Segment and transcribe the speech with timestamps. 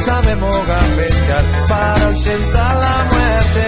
[0.00, 3.66] Sabemos gambetear para ausentar la muerte.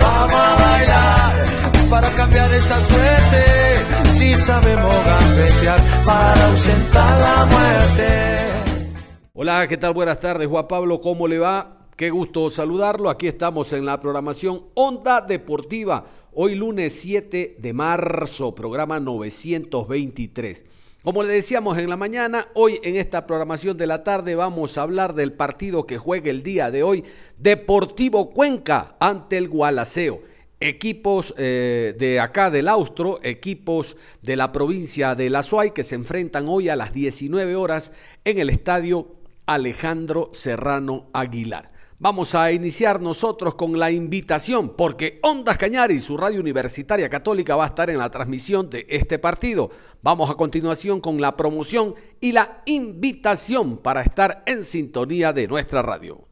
[0.00, 4.10] Vamos a bailar para cambiar esta suerte.
[4.10, 8.08] Si sabemos gambetear para ausentar la muerte.
[9.32, 9.94] Hola, ¿qué tal?
[9.94, 11.88] Buenas tardes, Juan Pablo, ¿cómo le va?
[11.96, 13.08] Qué gusto saludarlo.
[13.08, 16.04] Aquí estamos en la programación Onda Deportiva.
[16.34, 20.64] Hoy lunes 7 de marzo, programa 923.
[21.06, 24.82] Como le decíamos en la mañana, hoy en esta programación de la tarde vamos a
[24.82, 27.04] hablar del partido que juega el día de hoy,
[27.38, 30.20] Deportivo Cuenca ante el Gualaceo.
[30.58, 35.94] Equipos eh, de acá del Austro, equipos de la provincia de La Suay que se
[35.94, 37.92] enfrentan hoy a las 19 horas
[38.24, 39.14] en el estadio
[39.46, 41.70] Alejandro Serrano Aguilar.
[41.98, 47.64] Vamos a iniciar nosotros con la invitación, porque Ondas Cañari, su radio universitaria católica, va
[47.64, 49.70] a estar en la transmisión de este partido.
[50.02, 55.80] Vamos a continuación con la promoción y la invitación para estar en sintonía de nuestra
[55.80, 56.25] radio.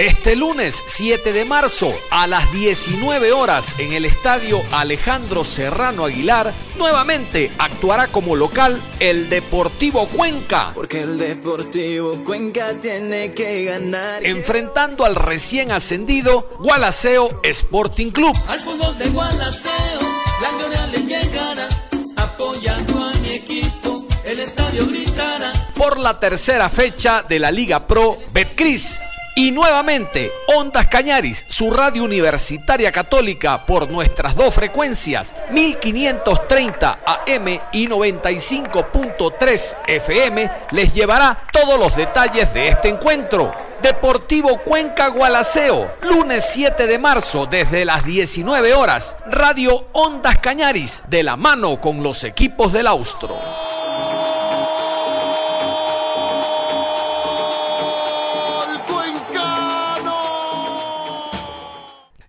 [0.00, 6.54] Este lunes 7 de marzo a las 19 horas en el estadio Alejandro Serrano Aguilar,
[6.78, 10.72] nuevamente actuará como local el Deportivo Cuenca.
[10.74, 14.24] Porque el Deportivo Cuenca tiene que ganar.
[14.24, 18.34] Enfrentando al recién ascendido Gualaceo Sporting Club.
[18.48, 20.00] Al fútbol de Gualaceo,
[20.40, 21.68] la le llegará
[22.16, 24.02] apoyando a mi equipo.
[24.24, 25.52] El estadio gritará.
[25.76, 29.00] Por la tercera fecha de la Liga Pro Betcris.
[29.36, 37.86] Y nuevamente, Ondas Cañaris, su radio universitaria católica por nuestras dos frecuencias, 1530 AM y
[37.86, 43.54] 95.3 FM, les llevará todos los detalles de este encuentro.
[43.80, 51.22] Deportivo Cuenca Gualaceo, lunes 7 de marzo desde las 19 horas, Radio Ondas Cañaris, de
[51.22, 53.38] la mano con los equipos del Austro.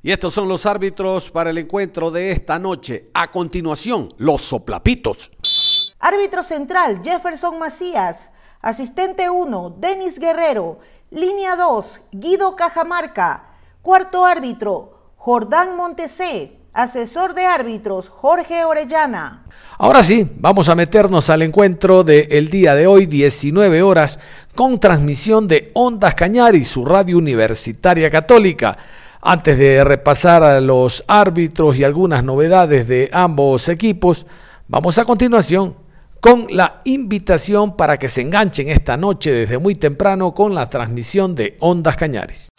[0.03, 3.09] Y estos son los árbitros para el encuentro de esta noche.
[3.13, 5.29] A continuación, los soplapitos.
[5.99, 8.31] Árbitro central, Jefferson Macías.
[8.61, 10.79] Asistente 1, Denis Guerrero.
[11.11, 13.43] Línea 2, Guido Cajamarca.
[13.83, 16.57] Cuarto árbitro, Jordán Montesé.
[16.73, 19.43] Asesor de árbitros, Jorge Orellana.
[19.77, 24.17] Ahora sí, vamos a meternos al encuentro del día de hoy, 19 horas,
[24.55, 28.77] con transmisión de Ondas Cañari, su radio universitaria católica.
[29.23, 34.25] Antes de repasar a los árbitros y algunas novedades de ambos equipos,
[34.67, 35.75] vamos a continuación
[36.19, 41.35] con la invitación para que se enganchen esta noche desde muy temprano con la transmisión
[41.35, 42.49] de Ondas Cañares.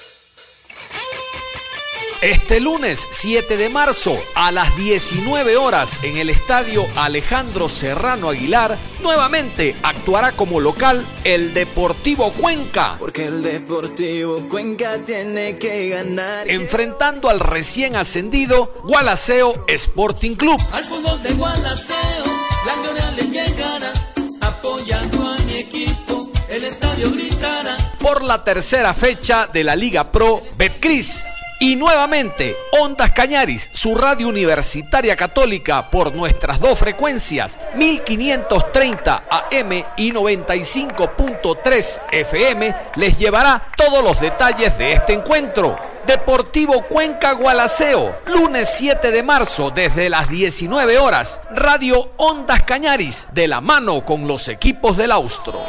[2.22, 8.78] Este lunes 7 de marzo a las 19 horas en el estadio Alejandro Serrano Aguilar,
[9.00, 12.94] nuevamente actuará como local el Deportivo Cuenca.
[13.00, 16.49] Porque el Deportivo Cuenca tiene que ganar.
[16.49, 20.61] Enfrentando al recién ascendido Gualaceo Sporting Club.
[20.71, 22.25] Al fútbol de Gualaceo,
[22.65, 23.93] la le llegará,
[24.43, 27.77] apoyando a mi equipo, el estadio gritará.
[27.99, 31.25] Por la tercera fecha de la Liga Pro Betcris.
[31.62, 40.11] Y nuevamente, Ondas Cañaris, su radio universitaria católica por nuestras dos frecuencias, 1530 AM y
[40.11, 45.78] 95.3 FM, les llevará todos los detalles de este encuentro.
[46.05, 53.47] Deportivo Cuenca Gualaceo, lunes 7 de marzo desde las 19 horas, Radio Ondas Cañaris, de
[53.47, 55.62] la mano con los equipos del Austro.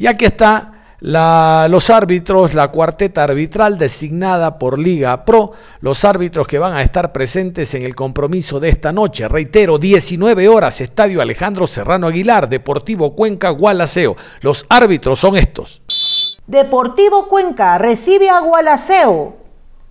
[0.00, 5.52] Y aquí está los árbitros, la cuarteta arbitral designada por Liga Pro,
[5.82, 9.28] los árbitros que van a estar presentes en el compromiso de esta noche.
[9.28, 14.16] Reitero, 19 horas, Estadio Alejandro Serrano Aguilar, Deportivo Cuenca, Gualaceo.
[14.40, 15.82] Los árbitros son estos.
[16.46, 19.36] Deportivo Cuenca recibe a Gualaceo.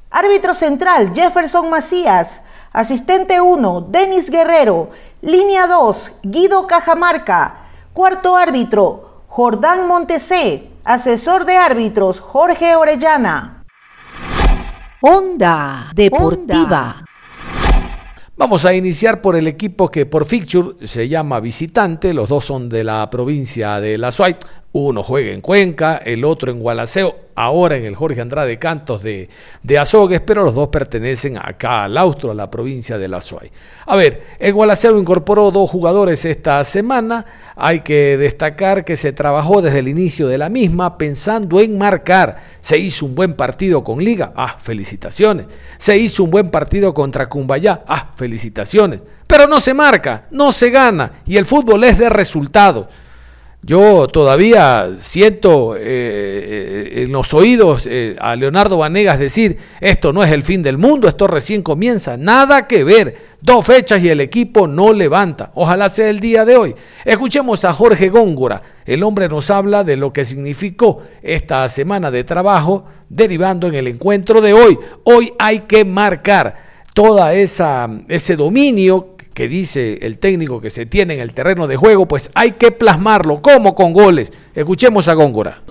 [0.09, 2.41] Árbitro central, Jefferson Macías.
[2.73, 4.89] Asistente 1, Denis Guerrero.
[5.21, 7.67] Línea 2, Guido Cajamarca.
[7.94, 10.70] Cuarto árbitro, Jordán Montesé.
[10.84, 13.64] Asesor de árbitros, Jorge Orellana.
[15.02, 17.06] Onda Deportiva.
[18.36, 22.70] Vamos a iniciar por el equipo que por fixture se llama visitante, los dos son
[22.70, 24.36] de la provincia de La Suay.
[24.71, 29.27] Uno juega en Cuenca, el otro en Gualaceo, ahora en el Jorge Andrade Cantos de,
[29.63, 33.51] de Azogues, pero los dos pertenecen acá al Austro, a la provincia de La Suay.
[33.88, 37.25] A ver, el Gualaceo incorporó dos jugadores esta semana.
[37.56, 42.38] Hay que destacar que se trabajó desde el inicio de la misma pensando en marcar.
[42.62, 44.33] Se hizo un buen partido con Liga.
[44.36, 45.48] Ah, felicitaciones.
[45.80, 47.83] Se hizo un buen partido contra Cumbayá.
[47.88, 49.00] Ah, felicitaciones.
[49.25, 52.88] Pero no se marca, no se gana y el fútbol es de resultado.
[53.61, 60.23] Yo todavía siento eh, eh, en los oídos eh, a Leonardo Vanegas decir, esto no
[60.23, 64.21] es el fin del mundo, esto recién comienza, nada que ver, dos fechas y el
[64.21, 66.75] equipo no levanta, ojalá sea el día de hoy.
[67.03, 72.23] Escuchemos a Jorge Góngora, el hombre nos habla de lo que significó esta semana de
[72.23, 74.79] trabajo derivando en el encuentro de hoy.
[75.03, 76.56] Hoy hay que marcar
[76.94, 81.77] toda esa ese dominio que dice el técnico que se tiene en el terreno de
[81.77, 84.33] juego, pues hay que plasmarlo, como con goles.
[84.53, 85.62] Escuchemos a Góngora.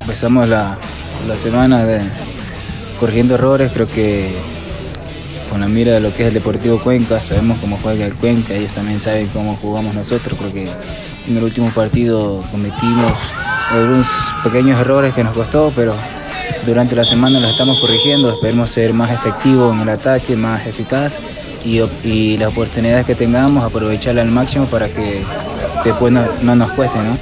[0.00, 0.78] Empezamos la,
[1.34, 1.86] semana
[2.98, 4.30] corrigiendo errores, creo que
[5.50, 8.54] con la mira de lo que es el Deportivo Cuenca, sabemos cómo juega el Cuenca,
[8.54, 10.70] ellos también saben cómo jugamos nosotros, creo que
[11.28, 13.12] en el último partido cometimos
[13.68, 14.06] algunos
[14.42, 15.94] pequeños errores que nos costó, pero
[16.64, 21.18] durante la semana los estamos corrigiendo, esperemos ser más efectivos en el ataque, más eficaz
[21.64, 25.22] y, las oportunidades que tengamos, aprovecharla al máximo para que
[25.84, 27.18] después no, no nos cueste, ¿no?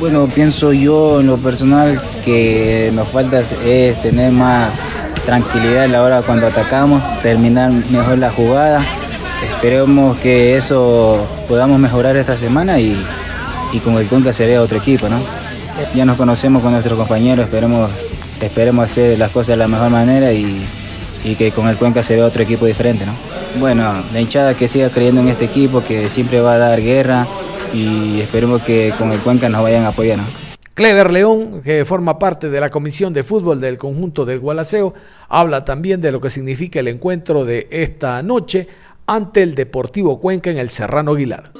[0.00, 4.84] Bueno, pienso yo en lo personal que nos falta es tener más
[5.26, 8.84] tranquilidad a la hora cuando atacamos, terminar mejor la jugada.
[9.42, 12.96] Esperemos que eso podamos mejorar esta semana y,
[13.72, 15.18] y con el Cuenca se vea otro equipo, ¿no?
[15.94, 17.90] Ya nos conocemos con nuestros compañeros, esperemos,
[18.40, 20.64] esperemos hacer las cosas de la mejor manera y,
[21.24, 23.14] y que con el Cuenca se vea otro equipo diferente, ¿no?
[23.58, 27.26] Bueno, la hinchada que siga creyendo en este equipo, que siempre va a dar guerra
[27.72, 30.18] y esperemos que con el Cuenca nos vayan a apoyar.
[30.18, 30.24] ¿no?
[30.74, 34.94] Clever León, que forma parte de la Comisión de Fútbol del conjunto del Gualaceo,
[35.28, 38.68] habla también de lo que significa el encuentro de esta noche
[39.04, 41.50] ante el Deportivo Cuenca en el Serrano Aguilar.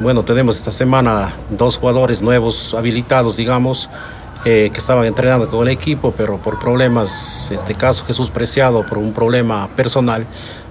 [0.00, 3.90] Bueno, tenemos esta semana dos jugadores nuevos habilitados, digamos,
[4.44, 8.98] eh, que estaban entrenando con el equipo, pero por problemas, este caso Jesús Preciado, por
[8.98, 10.26] un problema personal,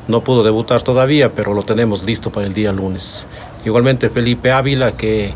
[0.07, 3.27] no pudo debutar todavía, pero lo tenemos listo para el día lunes.
[3.65, 5.33] Igualmente Felipe Ávila, que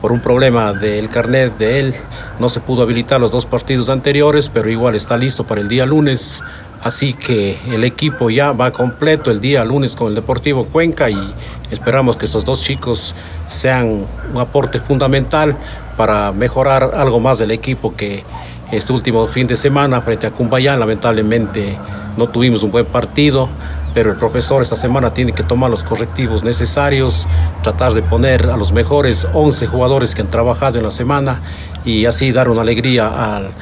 [0.00, 1.94] por un problema del carnet de él
[2.38, 5.86] no se pudo habilitar los dos partidos anteriores, pero igual está listo para el día
[5.86, 6.42] lunes.
[6.82, 11.34] Así que el equipo ya va completo el día lunes con el Deportivo Cuenca y
[11.70, 13.14] esperamos que estos dos chicos
[13.48, 15.56] sean un aporte fundamental
[15.96, 18.22] para mejorar algo más del equipo que
[18.70, 20.78] este último fin de semana frente a Cumbayán.
[20.78, 21.76] Lamentablemente
[22.16, 23.48] no tuvimos un buen partido
[23.94, 27.26] pero el profesor esta semana tiene que tomar los correctivos necesarios,
[27.62, 31.40] tratar de poner a los mejores 11 jugadores que han trabajado en la semana
[31.84, 33.52] y así dar una alegría al,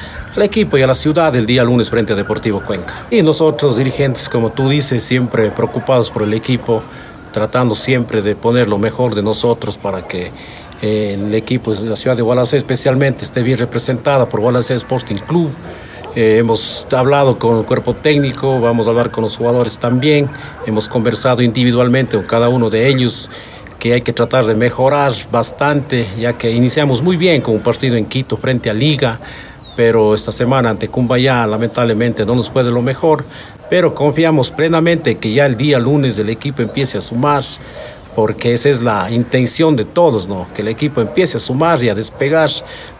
[0.41, 3.07] equipo y a la ciudad el día lunes frente a Deportivo Cuenca.
[3.09, 6.83] Y nosotros dirigentes, como tú dices, siempre preocupados por el equipo,
[7.31, 10.31] tratando siempre de poner lo mejor de nosotros para que
[10.81, 15.15] eh, el equipo de la ciudad de Gualacé especialmente esté bien representada por Gualacé Sporting
[15.15, 15.49] Club.
[16.19, 20.27] Eh, hemos hablado con el cuerpo técnico, vamos a hablar con los jugadores también,
[20.65, 23.29] hemos conversado individualmente con cada uno de ellos
[23.77, 27.97] que hay que tratar de mejorar bastante, ya que iniciamos muy bien con un partido
[27.97, 29.19] en Quito frente a Liga,
[29.75, 33.23] pero esta semana ante Cumbayá lamentablemente no nos puede lo mejor,
[33.69, 37.43] pero confiamos plenamente que ya el día lunes el equipo empiece a sumar,
[38.17, 40.47] porque esa es la intención de todos, ¿no?
[40.55, 42.49] Que el equipo empiece a sumar y a despegar,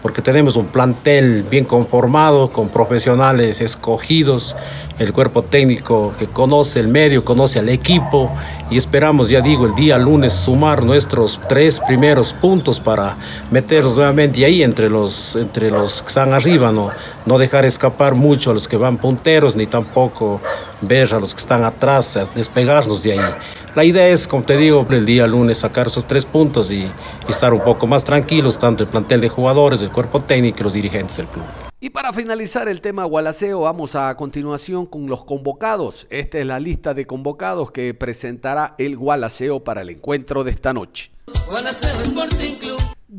[0.04, 4.56] porque tenemos un plantel bien conformado, con profesionales escogidos,
[5.00, 8.32] el cuerpo técnico que conoce el medio, conoce al equipo,
[8.70, 13.18] y esperamos, ya digo, el día lunes sumar nuestros tres primeros puntos para
[13.50, 16.90] meternos nuevamente ahí entre los, entre los que están arriba, ¿no?
[17.26, 20.40] No dejar escapar mucho a los que van punteros, ni tampoco
[20.82, 23.34] ver a los que están atrás, despegarnos de ahí.
[23.78, 26.92] La idea es, como te digo, el día lunes sacar esos tres puntos y, y,
[27.30, 30.74] estar un poco más tranquilos, tanto el plantel de jugadores, el cuerpo técnico y los
[30.74, 31.46] dirigentes del club.
[31.80, 36.08] Y para finalizar el tema Gualaceo, vamos a continuación con los convocados.
[36.10, 40.74] Esta es la lista de convocados que presentará el Gualaceo para el encuentro de esta
[40.74, 41.12] noche.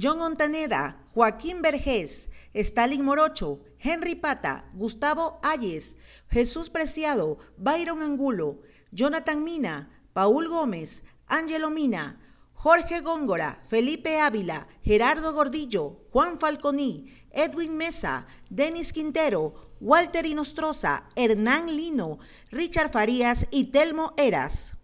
[0.02, 5.94] John Ontaneda, Joaquín Vergés, Stalin Morocho, Henry Pata, Gustavo Ayes,
[6.28, 8.56] Jesús Preciado, Byron Angulo,
[8.90, 12.18] Jonathan Mina, Paul Gómez, Ángelo Mina,
[12.54, 21.68] Jorge Góngora, Felipe Ávila, Gerardo Gordillo, Juan Falconí, Edwin Mesa, Denis Quintero, Walter Inostroza, Hernán
[21.68, 22.18] Lino,
[22.50, 24.76] Richard Farías y Telmo Eras.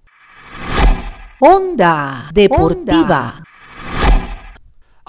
[1.41, 3.44] Onda Deportiva.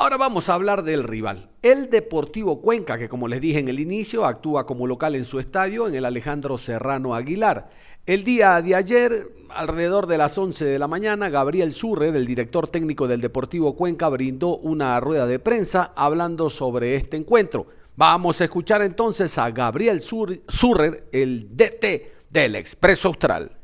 [0.05, 3.79] Ahora vamos a hablar del rival, el Deportivo Cuenca, que como les dije en el
[3.79, 7.71] inicio, actúa como local en su estadio, en el Alejandro Serrano Aguilar.
[8.05, 12.67] El día de ayer, alrededor de las 11 de la mañana, Gabriel Surre, del director
[12.67, 17.65] técnico del Deportivo Cuenca, brindó una rueda de prensa hablando sobre este encuentro.
[17.95, 23.57] Vamos a escuchar entonces a Gabriel Surre, el DT del Expreso Austral.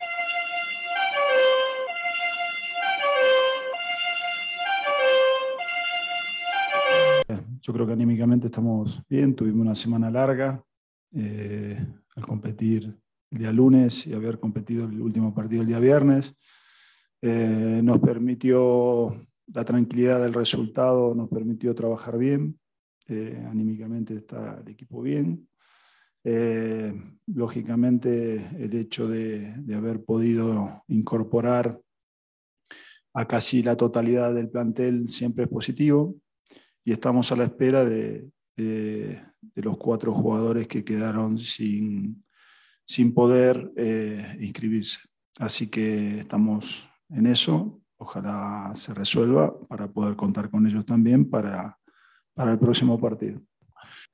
[7.62, 10.64] Yo creo que anímicamente estamos bien, tuvimos una semana larga
[11.14, 11.78] eh,
[12.16, 12.98] al competir
[13.30, 16.36] el día lunes y haber competido el último partido el día viernes.
[17.22, 22.60] Eh, nos permitió la tranquilidad del resultado, nos permitió trabajar bien,
[23.08, 25.48] eh, anímicamente está el equipo bien.
[27.28, 31.80] lógicamente el hecho de, de haber podido incorporar
[33.14, 36.21] a casi la totalidad del plantel siempre es positivo
[36.84, 38.30] y estamos a la espera de,
[39.56, 42.24] los cuatro jugadores que quedaron sin,
[42.86, 45.00] sin poder eh, inscribirse.
[45.40, 51.78] Así que estamos en eso, ojalá se resuelva para poder contar con ellos también para,
[52.34, 53.42] para el próximo partido.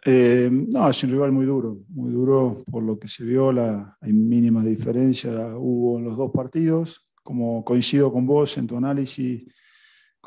[0.05, 3.97] Eh, no, es un rival muy duro, muy duro por lo que se vio, la,
[3.99, 7.03] hay mínima diferencia hubo en los dos partidos.
[7.23, 9.43] Como coincido con vos en tu análisis,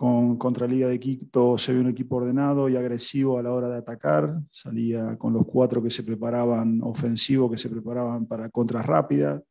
[0.00, 3.68] con, contra Liga de Quito se ve un equipo ordenado y agresivo a la hora
[3.68, 4.40] de atacar.
[4.50, 9.42] Salía con los cuatro que se preparaban ofensivos, que se preparaban para contras rápidas,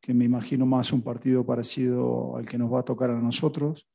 [0.00, 3.88] que me imagino más un partido parecido al que nos va a tocar a nosotros.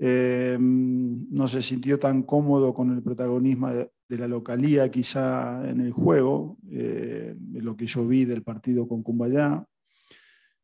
[0.00, 5.92] Eh, no se sintió tan cómodo con el protagonismo de, la localía quizá en el
[5.92, 9.64] juego, eh, lo que yo vi del partido con Cumbayá.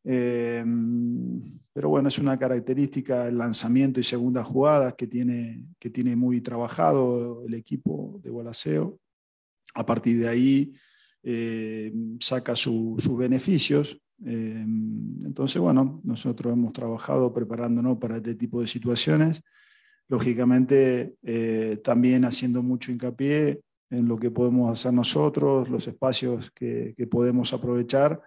[0.04, 0.64] Eh,
[1.75, 6.40] pero bueno, es una característica el lanzamiento y segundas jugadas que tiene, que tiene muy
[6.40, 9.00] trabajado el equipo de Gualaceo.
[9.75, 10.73] A partir de ahí
[11.25, 14.00] eh, saca sus beneficios.
[14.25, 14.64] Eh,
[15.25, 19.42] entonces, bueno, nosotros hemos trabajado preparándonos para este tipo de situaciones.
[20.06, 26.94] Lógicamente, eh, también haciendo mucho hincapié en lo que podemos hacer nosotros, los espacios que,
[26.96, 28.20] que podemos aprovechar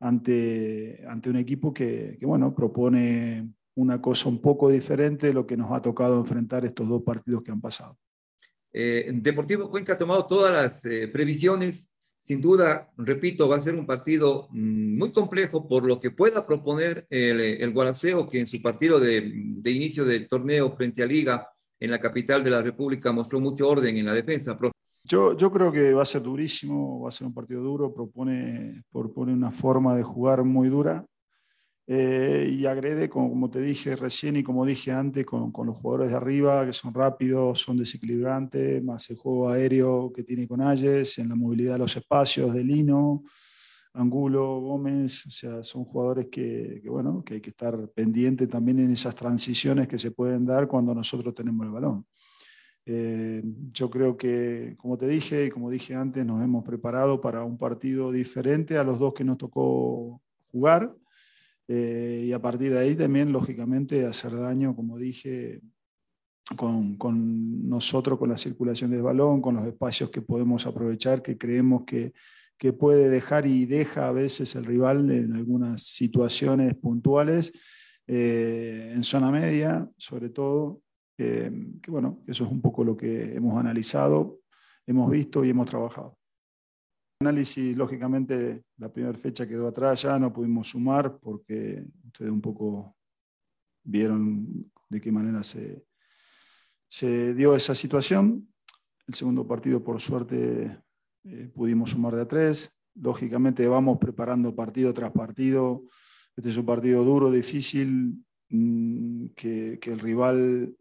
[0.00, 5.46] ante, ante un equipo que, que, bueno, propone una cosa un poco diferente de lo
[5.46, 7.96] que nos ha tocado enfrentar estos dos partidos que han pasado.
[8.72, 11.90] Eh, Deportivo Cuenca ha tomado todas las eh, previsiones.
[12.18, 16.44] Sin duda, repito, va a ser un partido mm, muy complejo por lo que pueda
[16.44, 17.74] proponer el, el
[18.28, 22.42] que en su partido de, de, inicio del torneo frente a Liga en la capital
[22.42, 24.58] de la República mostró mucho orden en la defensa.
[25.08, 29.32] Yo, creo que va a ser durísimo, va a ser un partido duro, propone, propone
[29.32, 31.02] una forma de jugar muy dura
[31.86, 36.10] eh, y agrede, como, te dije recién y como dije antes, con, con, los jugadores
[36.10, 41.16] de arriba que son rápidos, son desequilibrantes, más el juego aéreo que tiene con Ayes,
[41.18, 43.22] en la movilidad de los espacios de Lino,
[43.94, 48.80] Angulo, Gómez, o sea, son jugadores que, que, bueno, que hay que estar pendiente también
[48.80, 52.04] en esas transiciones que se pueden dar cuando nosotros tenemos el balón.
[52.90, 57.44] Eh, yo creo que, como te dije y como dije antes, nos hemos preparado para
[57.44, 60.96] un partido diferente a los dos que nos tocó jugar.
[61.68, 65.60] Eh, y a partir de ahí también, lógicamente, hacer daño, como dije,
[66.56, 71.36] con, con, nosotros, con la circulación del balón, con los espacios que podemos aprovechar, que
[71.36, 72.14] creemos que,
[72.56, 77.52] que puede dejar y deja a veces el rival en algunas situaciones puntuales,
[78.06, 80.80] eh, en zona media, sobre todo,
[81.18, 81.50] eh,
[81.82, 84.40] que bueno, eso es un poco lo que hemos analizado,
[84.86, 86.16] hemos visto y hemos trabajado.
[87.20, 92.96] Análisis, lógicamente, la primera fecha quedó atrás ya, no pudimos sumar porque ustedes un poco
[93.82, 95.84] vieron de qué manera se,
[96.88, 98.48] se dio esa situación.
[99.08, 100.80] El segundo partido, por suerte,
[101.24, 102.70] eh, pudimos sumar de a tres.
[102.94, 105.84] Lógicamente, vamos preparando partido tras partido.
[106.36, 110.76] Este es un partido duro, difícil, mmm, que, que el rival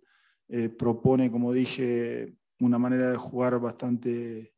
[0.49, 4.53] eh, propone, como dije, una manera de jugar bastante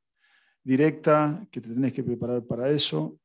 [0.64, 3.20] directa, que te tenés que preparar para eso.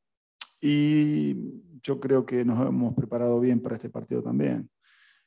[0.61, 1.37] Y
[1.83, 4.71] yo creo que nos hemos preparado bien para este partido también.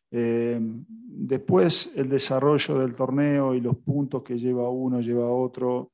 [0.10, 5.92] Eh, después, el desarrollo del torneo y los puntos que lleva uno, lleva otro.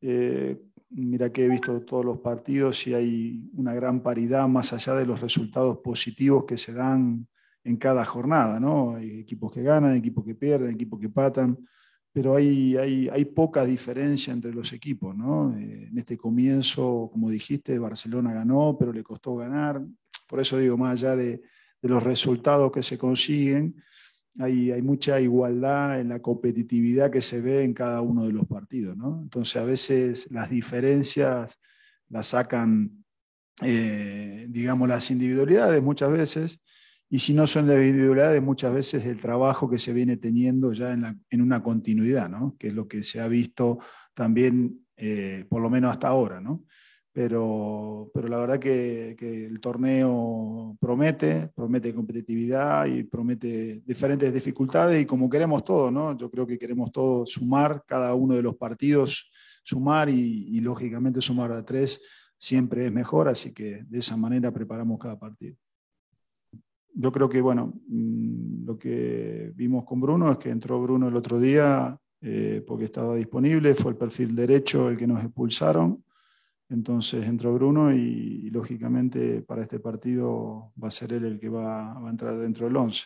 [0.00, 0.56] Eh,
[0.90, 5.06] mira que he visto todos los partidos y hay una gran paridad más allá de
[5.06, 7.26] los resultados positivos que se dan
[7.66, 8.94] en cada jornada, ¿no?
[8.94, 11.58] Hay equipos que ganan, equipos que pierden, equipos que patan,
[12.12, 15.54] pero hay, hay, hay poca diferencia entre los equipos, ¿no?
[15.58, 19.82] Eh, en este comienzo, como dijiste, Barcelona ganó, pero le costó ganar.
[20.28, 21.42] Por eso digo, más allá de,
[21.82, 23.82] de los resultados que se consiguen,
[24.38, 28.46] hay, hay, mucha igualdad en la competitividad que se ve en cada uno de los
[28.46, 29.20] partidos, ¿no?
[29.22, 31.58] Entonces, a veces las diferencias
[32.10, 33.04] las sacan,
[33.62, 36.60] eh, digamos, las individualidades muchas veces,
[37.08, 40.92] y si no son las individualidades, muchas veces el trabajo que se viene teniendo ya
[40.92, 42.56] en, una continuidad, ¿no?
[42.58, 43.78] que es lo que se ha visto
[44.12, 46.40] también, eh, por lo menos hasta ahora.
[46.40, 46.64] ¿no?
[47.12, 55.06] Pero, pero la verdad que, el torneo promete, promete competitividad y promete diferentes dificultades y
[55.06, 56.16] como queremos todos, ¿no?
[56.16, 59.30] yo creo que queremos todos sumar cada uno de los partidos,
[59.62, 62.00] sumar y lógicamente sumar a tres
[62.36, 65.56] siempre es mejor, así que de esa manera preparamos cada partido
[66.98, 71.16] yo creo que, bueno, mm, lo que vimos con Bruno es que entró Bruno el
[71.16, 76.02] otro día eh, porque estaba disponible, fue el perfil derecho el que nos expulsaron.
[76.68, 81.94] Entonces entró Bruno y, lógicamente para este partido va a ser él el que va,
[82.00, 83.04] va a entrar dentro del 11.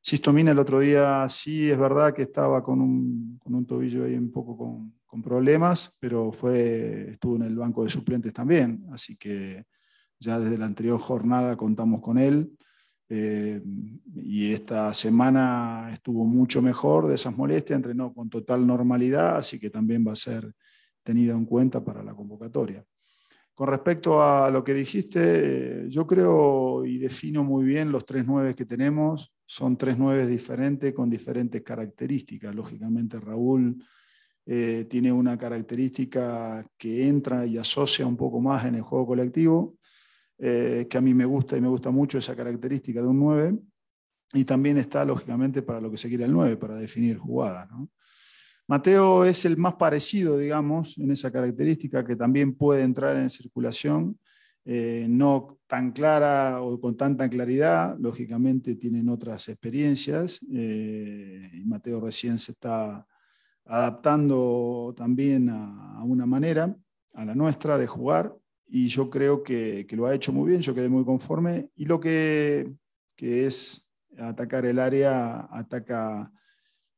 [0.00, 4.14] Sistomina el otro día sí es verdad que estaba con un, con un tobillo ahí
[4.14, 9.16] un poco con, con, problemas, pero fue, estuvo en el banco de suplentes también, así
[9.16, 9.64] que
[10.20, 12.56] ya desde la anterior jornada contamos con él.
[13.08, 13.62] Eh,
[14.16, 19.70] y esta semana estuvo mucho mejor de esas molestias, entrenó con total normalidad, así que
[19.70, 20.52] también va a ser
[21.04, 22.84] tenido en cuenta para la convocatoria.
[23.54, 28.54] Con respecto a lo que dijiste, yo creo y defino muy bien los tres nueve
[28.54, 29.32] que tenemos.
[29.46, 32.54] Son tres nueve diferentes con diferentes características.
[32.54, 33.82] Lógicamente, Raúl
[34.44, 39.76] eh, tiene una característica que entra y asocia un poco más en el juego colectivo.
[40.38, 43.58] Eh, que a mí me gusta y me gusta mucho esa característica de un 9,
[44.34, 47.68] y también está lógicamente para lo que se quiere el 9, para definir jugadas.
[48.68, 54.18] Mateo es el más parecido, digamos, en esa característica que también puede entrar en circulación,
[54.64, 62.00] eh, no tan clara o con tanta claridad, lógicamente tienen otras experiencias, eh, y Mateo
[62.00, 63.06] recién se está
[63.64, 66.76] adaptando también a una manera,
[67.14, 68.34] a la nuestra, de jugar,
[68.68, 71.70] y yo creo que, que, lo ha hecho muy bien, yo quedé muy conforme.
[71.76, 72.72] Y lo que,
[73.14, 73.86] que es
[74.18, 76.30] atacar el área, ataca,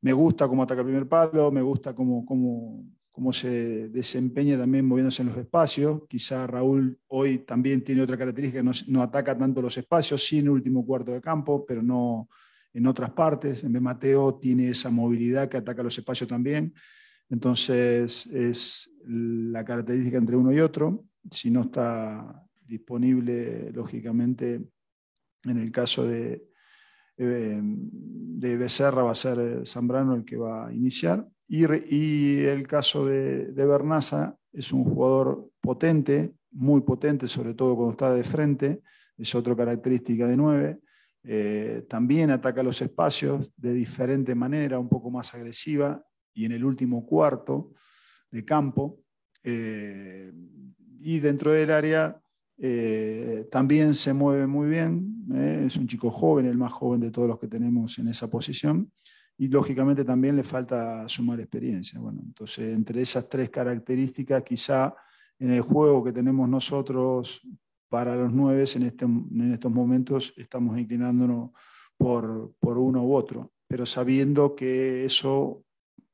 [0.01, 4.85] me gusta cómo ataca el primer palo, me gusta cómo, cómo, cómo se desempeña también
[4.85, 6.01] moviéndose en los espacios.
[6.07, 10.49] Quizá Raúl hoy también tiene otra característica, no, no ataca tanto los espacios, sí en
[10.49, 12.29] último cuarto de campo, pero no
[12.73, 13.63] en otras partes.
[13.63, 16.73] En Mateo tiene esa movilidad que ataca los espacios también.
[17.29, 24.61] Entonces es la característica entre uno y otro si no está disponible, lógicamente,
[25.43, 26.47] en el caso de,
[27.17, 31.27] eh, de Becerra va a ser Zambrano el que va a iniciar.
[31.47, 31.63] Y,
[32.43, 38.13] el caso de, de Bernaza es un jugador potente, muy potente, sobre todo cuando está
[38.13, 38.81] de frente,
[39.17, 40.79] es otra característica de nueve.
[41.23, 46.01] Eh, también ataca los espacios de diferente manera, un poco más agresiva,
[46.33, 47.73] y en el último cuarto
[48.31, 49.01] de campo
[49.43, 50.31] eh,
[51.01, 52.19] y dentro del área
[52.57, 57.11] eh, también se mueve muy bien, eh, es un chico joven, el más joven de
[57.11, 58.91] todos los que tenemos en esa posición,
[59.37, 61.99] y lógicamente también le falta sumar experiencia.
[61.99, 64.93] Bueno, entonces, entre esas tres características, quizá
[65.39, 67.41] en el juego que tenemos nosotros
[67.87, 71.51] para los nueve, en, este, en estos momentos estamos inclinándonos
[71.97, 75.63] por, por uno u otro, pero sabiendo que eso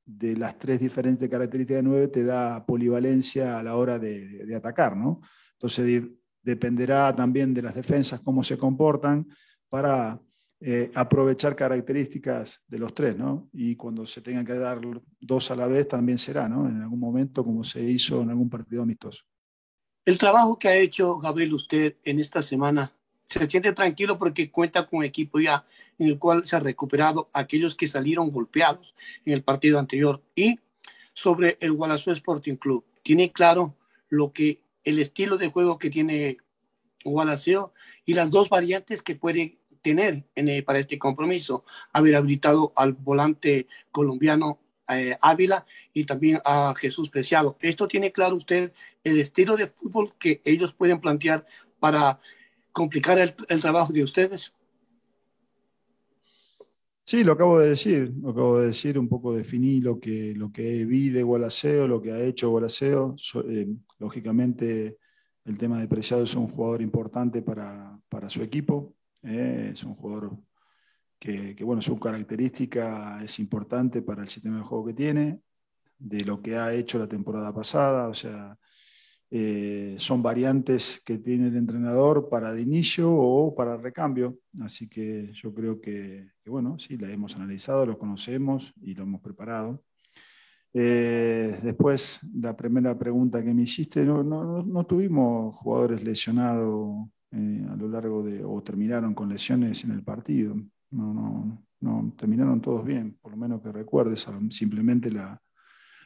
[0.05, 4.55] de las tres diferentes características de 9 te da polivalencia a la hora de, de
[4.55, 5.21] atacar, ¿no?
[5.53, 6.03] Entonces
[6.41, 9.27] dependerá también de las defensas cómo se comportan
[9.67, 10.21] para
[10.61, 13.49] eh, aprovechar características de los tres, ¿no?
[13.51, 14.79] Y cuando se tengan que dar
[15.19, 16.67] dos a la vez también será, ¿no?
[16.69, 19.23] En algún momento como se hizo en algún partido amistoso.
[20.05, 22.91] El trabajo que ha hecho Gabriel usted en esta semana
[23.29, 25.65] se siente tranquilo porque cuenta con un equipo ya
[25.97, 30.21] en el cual se ha recuperado aquellos que salieron golpeados en el partido anterior.
[30.35, 30.59] Y
[31.13, 33.75] sobre el Gualazú Sporting Club, tiene claro
[34.09, 36.37] lo que el estilo de juego que tiene
[37.03, 37.73] Gualaceo
[38.05, 41.63] y las dos variantes que puede tener en para este compromiso.
[41.93, 44.59] Haber habilitado al volante colombiano
[44.89, 47.57] eh, Ávila y también a Jesús Preciado.
[47.61, 48.71] ¿Esto tiene claro usted
[49.03, 51.45] el estilo de fútbol que ellos pueden plantear
[51.79, 52.19] para
[52.75, 54.53] complicar el, el, trabajo de ustedes?
[57.03, 60.51] Sí, lo acabo de decir, lo acabo de decir, un poco definí lo que, lo
[60.51, 63.15] que vi de Gualaceo, lo que ha hecho Gualaceo.
[63.47, 63.67] Eh,
[63.99, 64.97] lógicamente,
[65.45, 69.95] el tema de Preciado es un jugador importante para, para su equipo, eh, es un
[69.95, 70.37] jugador
[71.19, 75.39] que, bueno, su característica es importante para el sistema de juego que tiene,
[75.97, 78.57] de lo que ha hecho la temporada pasada, o sea,
[79.31, 84.39] eh, son variantes que tiene el entrenador para de inicio o para recambio.
[84.61, 89.21] Así que yo creo que, bueno, sí, la hemos analizado, lo conocemos y lo hemos
[89.21, 89.83] preparado.
[90.73, 97.65] Eh, después, la primera pregunta que me hiciste, no, no, no tuvimos jugadores lesionados eh,
[97.69, 100.55] a lo largo de, o terminaron con lesiones en el partido.
[100.91, 105.41] No, no, no, terminaron todos bien, por lo menos que recuerdes, simplemente la,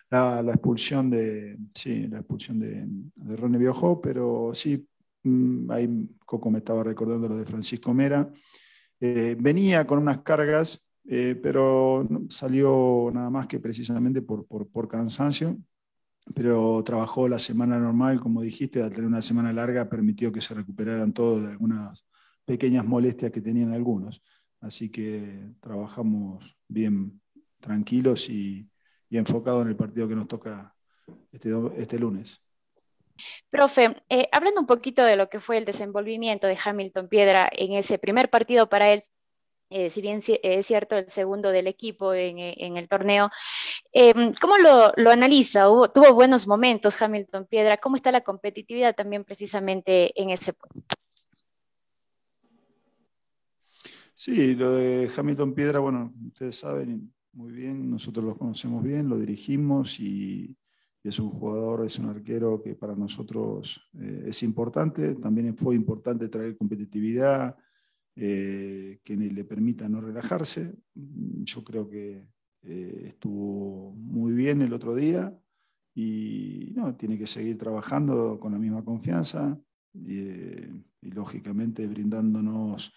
[0.10, 4.88] la, expulsión de, sí, la expulsión de, Ronnie Biojo, pero sí,
[5.24, 8.30] mm, ahí Coco me estaba recordando lo de Francisco Mera.
[9.00, 14.88] Eh, venía con unas cargas, eh, pero salió nada más que precisamente por, por, por,
[14.88, 15.58] cansancio,
[16.36, 20.54] pero trabajó la semana normal, como dijiste, al tener una semana larga permitió que se
[20.54, 22.06] recuperaran todos de algunas
[22.46, 24.24] pequeñas molestias que tenían algunos.
[24.60, 27.22] Así que trabajamos bien
[27.60, 28.70] tranquilos y,
[29.10, 30.76] y enfocado en el partido que nos toca
[31.32, 32.42] este, este lunes.
[33.50, 37.74] Profe, eh, hablando un poquito de lo que fue el desenvolvimiento de Hamilton Piedra en
[37.74, 39.04] ese primer partido para él,
[39.72, 43.30] eh, si bien es cierto el segundo del equipo en, en el torneo,
[43.92, 45.66] eh, ¿cómo lo, lo analiza?
[45.94, 47.78] ¿Tuvo buenos momentos Hamilton Piedra?
[47.78, 50.96] ¿Cómo está la competitividad también precisamente en ese punto?
[54.16, 59.18] Sí, lo de Hamilton Piedra, bueno, ustedes saben, muy bien, nosotros lo conocemos bien, lo
[59.18, 60.56] dirigimos y,
[61.02, 65.16] es un jugador, es un arquero que para nosotros eh, es importante.
[65.16, 67.56] También fue importante traer competitividad
[68.16, 70.76] eh, que le permita no relajarse.
[70.94, 72.28] Yo creo que
[72.64, 75.34] eh, estuvo muy bien el otro día
[75.96, 79.58] y no, tiene que seguir trabajando con la misma confianza
[79.94, 80.66] y
[81.02, 82.94] lógicamente brindándonos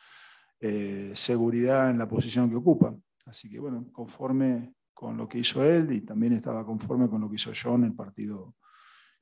[1.14, 2.96] seguridad en la posición que ocupa.
[3.26, 7.28] Así que bueno, conforme con lo que hizo él y también estaba conforme con lo
[7.28, 8.54] que hizo yo en el partido,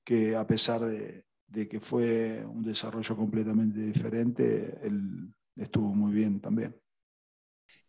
[0.05, 1.25] que a pesar de,
[1.69, 6.77] que fue un desarrollo completamente diferente, él estuvo muy bien también.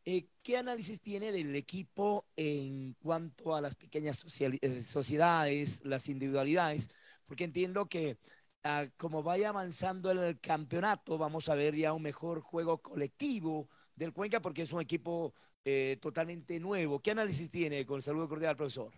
[0.04, 6.90] Eh, ¿Qué análisis tiene del equipo en cuanto a las pequeñas eh, sociedades, las individualidades?
[7.26, 8.18] Porque entiendo que
[8.64, 14.14] ah, como vaya avanzando el campeonato, vamos a ver ya un mejor juego colectivo del
[14.14, 17.00] Cuenca, porque es un equipo eh, totalmente nuevo.
[17.00, 18.92] ¿Qué análisis tiene con el saludo cordial, profesor?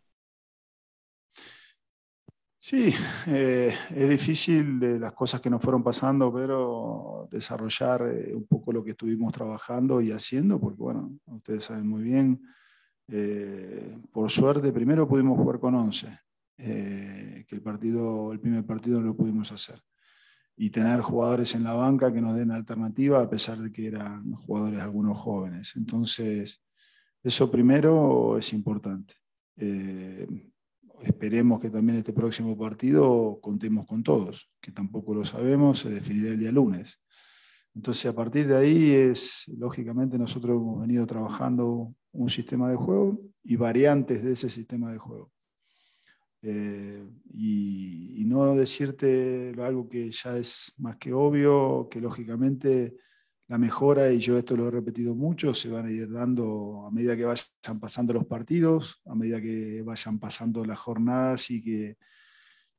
[2.58, 2.94] Sí,
[3.28, 8.72] eh, es difícil de las cosas que nos fueron pasando, pero desarrollar eh, un poco
[8.72, 12.42] lo que estuvimos trabajando y haciendo, porque bueno, ustedes saben muy bien,
[14.14, 16.18] por suerte primero pudimos jugar con 11,
[16.56, 19.84] que el partido, el primer partido no lo pudimos hacer
[20.56, 24.32] y tener jugadores en la banca que nos den alternativa, a pesar de que eran
[24.34, 25.76] jugadores algunos jóvenes.
[25.76, 26.62] Entonces,
[27.24, 29.16] eso primero es importante.
[29.58, 30.28] Eh,
[31.02, 36.32] esperemos que también este próximo partido contemos con todos, que tampoco lo sabemos, se definirá
[36.32, 37.02] el día lunes.
[37.76, 43.20] Entonces, a partir de ahí es, lógicamente, nosotros hemos venido trabajando un sistema de juego
[43.44, 45.33] y variantes de ese sistema de juego.
[46.46, 52.98] Eh, y, no decirte algo que ya es más que obvio, que lógicamente
[53.48, 56.92] la mejora, y yo esto lo he repetido mucho, se van a ir dando a
[56.92, 61.98] medida que vayan pasando los partidos, a medida que vayan pasando las jornadas y que,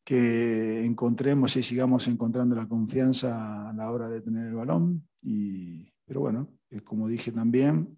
[0.03, 5.07] que encontremos y sigamos encontrando la confianza a la hora de tener el balón.
[5.23, 7.97] Y, pero bueno, es como dije también,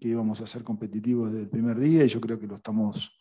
[0.00, 3.18] que íbamos a ser competitivos desde el primer día y yo creo que lo estamos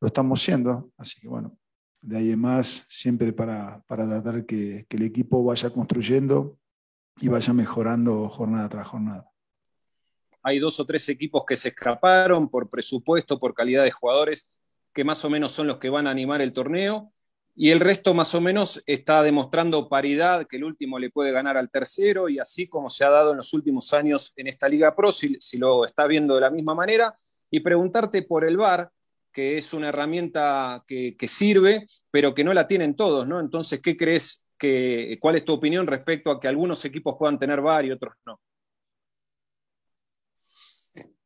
[0.00, 0.90] lo estamos siendo.
[0.96, 1.56] Así que bueno,
[2.00, 6.58] de ahí más, siempre para, para tratar que, que el equipo vaya construyendo
[7.20, 9.30] y vaya mejorando jornada tras jornada.
[10.42, 14.50] Hay dos o tres equipos que se escaparon por presupuesto, por calidad de jugadores,
[14.92, 17.12] que más o menos son los que van a animar el torneo.
[17.56, 21.56] Y el resto más o menos está demostrando paridad, que el último le puede ganar
[21.56, 24.94] al tercero, y así como se ha dado en los últimos años en esta Liga
[24.94, 27.14] Pro, si, si lo está viendo de la misma manera.
[27.50, 28.90] Y preguntarte por el VAR,
[29.34, 33.40] que es una herramienta que, sirve, pero que no la tienen todos, ¿no?
[33.40, 37.60] Entonces, ¿qué crees que, cuál es tu opinión respecto a que algunos equipos puedan tener
[37.60, 38.40] VAR y otros no?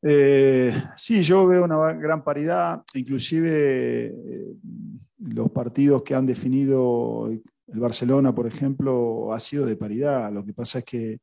[0.00, 4.54] Eh, sí, yo veo una gran paridad, inclusive eh,
[5.18, 10.32] los partidos que han definido el Barcelona, por ejemplo, ha sido de paridad.
[10.32, 11.20] Lo que pasa es que,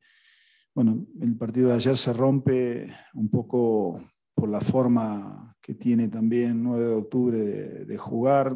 [0.76, 4.04] bueno, el partido de ayer se rompe un poco
[4.36, 8.56] por la forma que tiene también 9 de octubre de, jugar,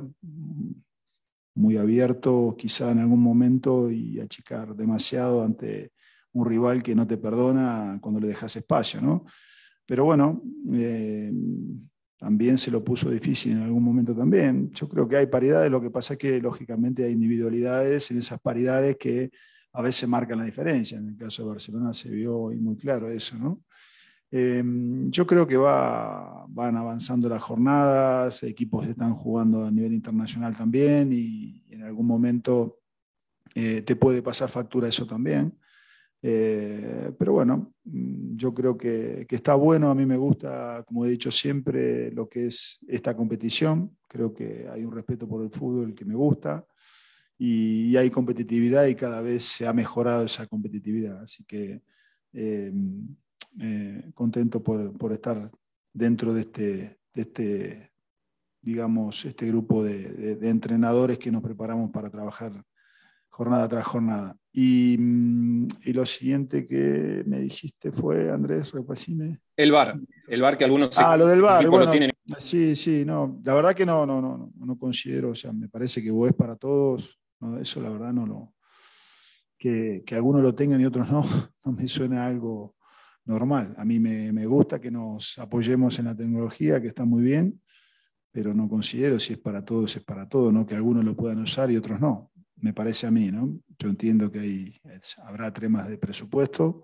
[1.55, 5.91] muy abierto quizá en algún momento y achicar demasiado ante
[6.33, 9.25] un rival que no te perdona cuando le dejas espacio, ¿no?
[9.87, 11.33] pero bueno, eh,
[12.19, 14.71] también se lo puso difícil en algún momento también.
[14.71, 18.39] Yo creo que hay paridades, lo que pasa es que lógicamente hay individualidades en esas
[18.39, 19.31] paridades que
[19.73, 20.99] a veces marcan la diferencia.
[20.99, 23.63] En el caso de Barcelona se vio muy claro eso, ¿no?
[24.31, 24.63] Eh,
[25.09, 31.11] yo creo que va, van avanzando las jornadas, equipos están jugando a nivel internacional también
[31.11, 32.79] y, en algún momento
[33.55, 35.57] eh, te puede pasar factura eso también.
[36.21, 41.05] Eh, pero bueno, mm, yo creo que, que, está bueno, a mí me gusta, como
[41.05, 43.97] he dicho siempre, lo que es esta competición.
[44.07, 46.65] Creo que hay un respeto por el fútbol que me gusta
[47.37, 51.23] y, y hay competitividad y cada vez se ha mejorado esa competitividad.
[51.23, 51.81] Así que
[52.33, 52.71] eh,
[53.59, 55.49] eh, contento por, por, estar
[55.93, 57.91] dentro de este, de este
[58.61, 62.51] digamos, este grupo de, de, de entrenadores que nos preparamos para trabajar
[63.39, 64.35] jornada tras jornada.
[64.51, 69.39] Y, mm, y, lo siguiente que me dijiste fue, Andrés, repasime.
[69.55, 70.97] El bar, el bar que algunos...
[70.99, 72.11] Ah, lo del bar, bueno, tienen...
[72.35, 76.03] sí, sí, no, la verdad que no, no, no, no, considero, o sea, me parece
[76.03, 78.53] que vos es para todos, no, eso la verdad no lo...
[79.57, 81.23] Que, que algunos lo tengan y otros no,
[81.63, 82.75] no me suena algo
[83.29, 83.75] normal.
[83.77, 87.61] A mí me, gusta que nos apoyemos en la tecnología, que está muy bien,
[88.31, 90.65] pero no considero si es para todos, es para todos, ¿no?
[90.65, 93.59] que algunos lo puedan usar y otros no me parece a mí, ¿no?
[93.77, 94.75] Yo entiendo que hay,
[95.23, 96.83] habrá temas de presupuesto,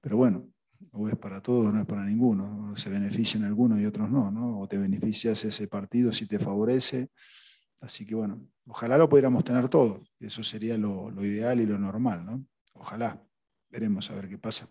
[0.00, 0.48] pero bueno,
[0.92, 2.76] o es para todos o no es para ninguno.
[2.76, 4.60] Se benefician algunos y otros no, ¿no?
[4.60, 7.10] O te beneficias ese partido si te favorece.
[7.80, 10.00] Así que bueno, ojalá lo pudiéramos tener todos.
[10.20, 12.44] Eso sería lo, lo ideal y lo normal, ¿no?
[12.74, 13.22] Ojalá.
[13.68, 14.68] Veremos a ver qué pasa.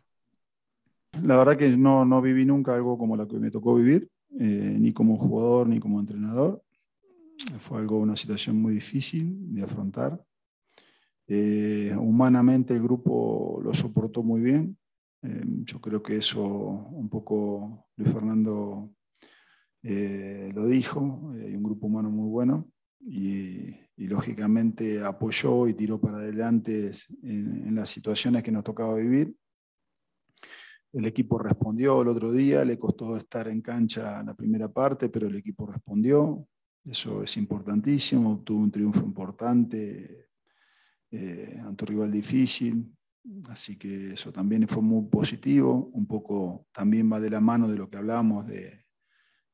[1.23, 4.77] La verdad que no, no viví nunca algo como lo que me tocó vivir, eh,
[4.79, 6.61] ni como jugador ni como entrenador.
[7.59, 10.23] Fue algo, una situación muy difícil de afrontar.
[11.27, 14.77] Eh, humanamente el grupo lo soportó muy bien.
[15.23, 18.91] Eh, yo creo que eso un poco Luis Fernando
[19.81, 21.31] eh, lo dijo.
[21.33, 26.91] Hay un grupo humano muy bueno y, y, lógicamente apoyó y tiró para adelante
[27.23, 29.35] en, en las situaciones que nos tocaba vivir.
[30.95, 35.27] El equipo respondió el otro día, le costó estar en cancha la primera parte, pero
[35.27, 36.47] el equipo respondió.
[36.85, 40.29] Eso es importantísimo, obtuvo un triunfo importante
[41.11, 42.95] eh, ante un rival difícil,
[43.49, 47.77] así que eso también fue muy positivo, un poco también va de la mano de
[47.77, 48.85] lo que hablamos de,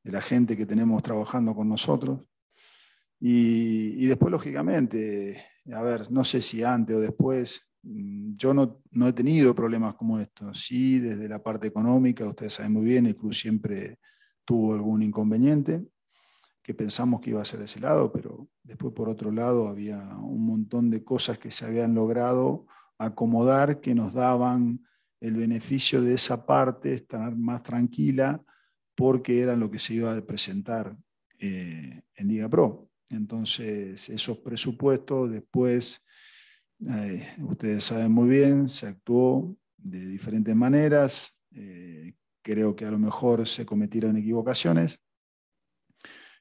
[0.04, 2.22] la gente que tenemos trabajando con nosotros.
[3.20, 9.08] Y, y, después, lógicamente, a ver, no sé si antes o después, yo no, no
[9.08, 10.60] he tenido problemas como estos.
[10.64, 14.00] Sí, desde la parte económica, ustedes saben muy bien, el club siempre
[14.46, 15.84] tuvo algún inconveniente
[16.62, 19.98] que pensamos que iba a ser de ese lado, pero después por otro lado había
[20.18, 22.68] un montón de cosas que se habían logrado
[22.98, 24.86] acomodar que nos daban
[25.20, 28.44] el beneficio de esa parte, estar más tranquila,
[28.96, 30.96] porque era lo que se iba a presentar
[31.40, 32.90] eh, en Liga Pro.
[33.10, 36.06] Entonces, esos presupuestos después,
[37.40, 41.38] ustedes saben muy bien, se actuó de diferentes maneras.
[41.54, 45.00] Eh, creo que a lo mejor se cometieron equivocaciones,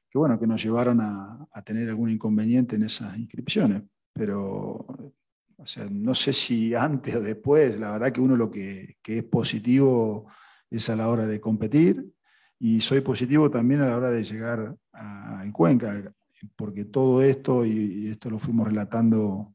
[0.09, 3.83] que bueno, que nos llevaron a, a, tener algún inconveniente en esas inscripciones.
[4.13, 4.85] Pero,
[5.57, 9.19] o sea, no sé si antes o después, la verdad que uno lo que, que
[9.19, 10.27] es positivo
[10.69, 12.05] es a la hora de competir
[12.59, 16.13] y soy positivo también a la hora de llegar a, a Cuenca,
[16.55, 17.71] porque todo esto, y,
[18.05, 19.53] y esto lo fuimos relatando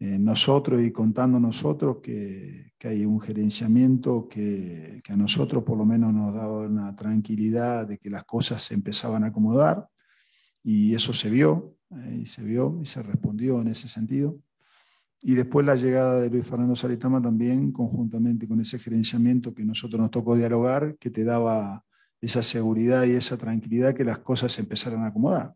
[0.00, 5.78] eh, nosotros y contando nosotros que, que hay un gerenciamiento que, que, a nosotros por
[5.78, 9.88] lo menos nos daba una tranquilidad de que las cosas se empezaban a acomodar
[10.64, 14.38] y eso se vio, eh, y se vio y se respondió en ese sentido.
[15.22, 20.00] Y después la llegada de Luis Fernando Saritama también, conjuntamente con ese gerenciamiento que nosotros
[20.00, 21.84] nos tocó dialogar, que te daba
[22.20, 25.54] esa seguridad y esa tranquilidad que las cosas se empezaran a acomodar.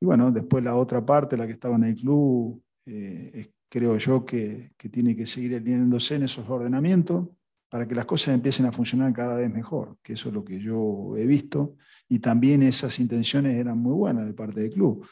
[0.00, 4.24] Y bueno, después la otra parte, la que estaba en el club, eh, creo yo
[4.24, 7.28] que, que, tiene que seguir alineándose en esos ordenamientos
[7.68, 10.58] para que las cosas empiecen a funcionar cada vez mejor, que eso es lo que
[10.58, 11.76] yo he visto,
[12.08, 15.06] y también esas intenciones eran muy buenas de parte del club.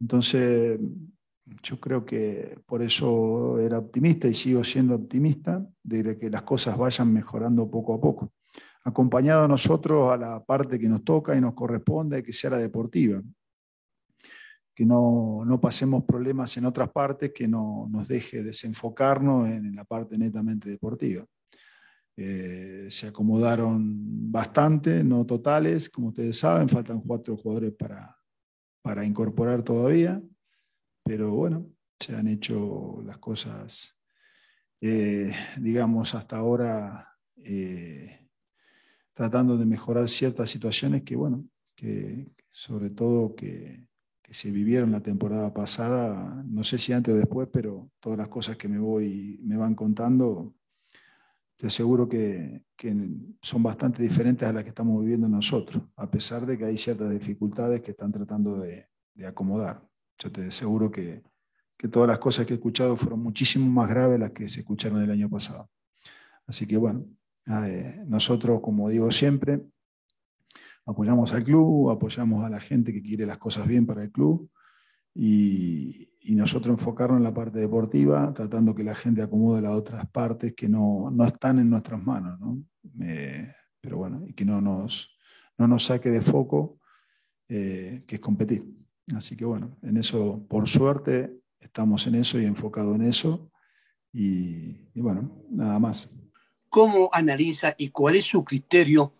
[0.00, 0.80] Entonces,
[1.62, 6.76] yo creo que por eso era optimista y sigo siendo optimista de que las cosas
[6.76, 8.32] vayan mejorando poco a poco,
[8.82, 12.58] acompañado a nosotros a la parte que nos toca y nos corresponde, que sea la
[12.58, 13.22] deportiva
[14.76, 19.84] que no, no, pasemos problemas en otras partes, que no nos deje desenfocarnos en, la
[19.84, 21.24] parte netamente deportiva.
[22.14, 28.18] Eh, se acomodaron bastante, no totales, como ustedes saben, faltan cuatro jugadores para,
[28.82, 30.22] para incorporar todavía,
[31.02, 33.98] pero bueno, se han hecho las cosas,
[34.82, 38.28] eh, digamos, hasta ahora eh,
[39.14, 43.86] tratando de mejorar ciertas situaciones que, bueno, que sobre todo que,
[44.26, 48.26] que se vivieron la temporada pasada, no sé si antes o después, pero todas las
[48.26, 50.56] cosas que me voy me van contando,
[51.54, 52.92] te aseguro que, que,
[53.40, 57.12] son bastante diferentes a las que estamos viviendo nosotros, a pesar de que hay ciertas
[57.12, 59.86] dificultades que están tratando de, de acomodar.
[60.18, 61.22] Yo te aseguro que,
[61.78, 65.00] que, todas las cosas que he escuchado fueron muchísimo más graves las que se escucharon
[65.04, 65.70] el año pasado.
[66.48, 67.06] Así que bueno,
[67.46, 69.64] eh, nosotros, como digo siempre,
[70.86, 74.48] apoyamos al club, apoyamos a la gente que quiere las cosas bien para el club
[75.14, 80.54] y, nosotros enfocarnos en la parte deportiva, tratando que la gente acomode las otras partes
[80.54, 82.62] que no, no están en nuestras manos, ¿no?
[83.80, 85.16] pero bueno, y que no nos,
[85.56, 86.80] no nos saque de foco,
[87.48, 88.64] eh, que es competir.
[89.14, 93.50] Así que bueno, en eso, por suerte, estamos en eso y enfocados en eso.
[94.12, 96.12] Y, y bueno, nada más.
[96.68, 99.14] ¿Cómo analiza y cuál es su criterio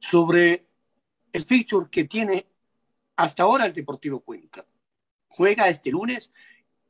[0.00, 0.67] sobre
[1.32, 2.46] el feature que tiene
[3.16, 4.64] hasta ahora el Deportivo Cuenca.
[5.28, 6.30] Juega este lunes,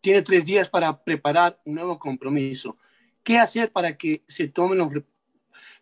[0.01, 2.77] tiene tres días para preparar un nuevo compromiso.
[3.23, 4.79] ¿Qué hacer para que se tomen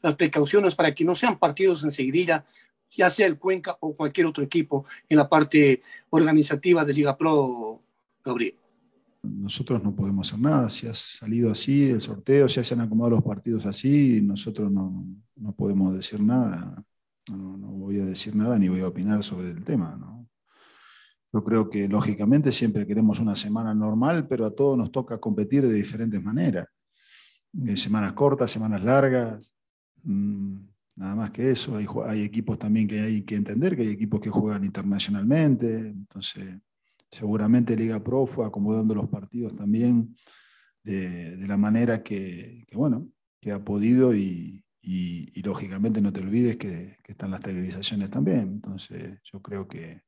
[0.02, 2.44] las precauciones para que no sean partidos en seguidilla,
[2.90, 7.82] ya sea el Cuenca o cualquier otro equipo en la parte organizativa de Liga Pro,
[8.24, 8.54] Gabriel?
[9.22, 10.70] Nosotros no podemos hacer nada.
[10.70, 15.04] Si ha salido así el sorteo, si se han acomodado los partidos así, nosotros no,
[15.34, 16.84] no podemos decir nada
[17.32, 19.96] no, voy a decir nada ni voy a opinar sobre el tema.
[19.96, 20.28] ¿no?
[21.32, 25.66] Yo creo que lógicamente siempre queremos una semana normal, pero a todos nos toca competir
[25.66, 26.68] de diferentes maneras.
[27.52, 29.58] De semanas cortas, semanas largas,
[30.02, 30.56] mm,
[30.96, 31.76] nada más que eso.
[31.76, 36.44] Hay, equipos también que hay que entender, que hay equipos que juegan internacionalmente, entonces
[37.10, 40.14] seguramente Liga Pro fue acomodando los partidos también
[40.82, 43.08] de, la manera que, bueno,
[43.40, 48.42] que ha podido y, y, lógicamente no te olvides que, están las televisaciones también.
[48.42, 50.02] Entonces yo creo que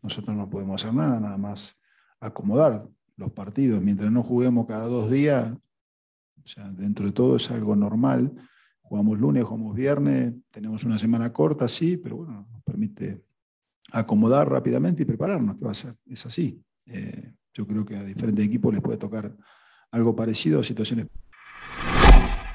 [0.00, 1.82] nosotros no podemos hacer nada, nada más
[2.18, 3.82] acomodar los partidos.
[3.82, 8.32] Mientras no juguemos cada dos días, o sea, dentro de todo es algo normal.
[8.80, 13.22] Jugamos lunes, jugamos viernes, tenemos una semana corta, sí, pero bueno, nos permite
[13.92, 15.94] acomodar rápidamente y prepararnos, ¿qué va a ser?
[16.06, 16.62] Es así.
[16.86, 19.36] Eh, yo creo que a diferentes equipos les puede tocar
[19.90, 21.08] algo parecido a situaciones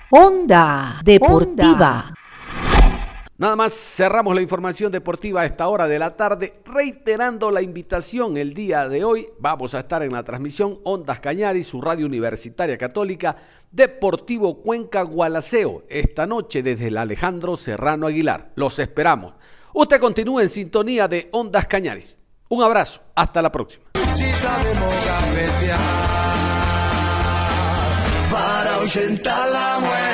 [0.09, 2.13] Onda Deportiva.
[3.37, 8.37] Nada más cerramos la información deportiva a esta hora de la tarde, reiterando la invitación
[8.37, 9.27] el día de hoy.
[9.37, 13.35] Vamos a estar en la transmisión Ondas Cañari, su radio universitaria católica,
[13.69, 18.53] Deportivo Cuenca Gualaceo, esta noche desde el Alejandro Serrano Aguilar.
[18.55, 19.33] Los esperamos.
[19.73, 22.17] Usted continúe en sintonía de Ondas Cañaris.
[22.47, 23.87] Un abrazo, hasta la próxima
[28.87, 30.06] ahuyentar la muerte.